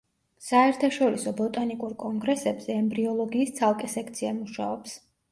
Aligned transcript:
საერთაშორისო 0.43 1.33
ბოტანიკურ 1.41 1.91
კონგრესებზე 2.03 2.77
ემბრიოლოგიის 2.83 3.53
ცალკე 3.59 3.91
სექცია 3.97 4.33
მუშაობს. 4.39 4.97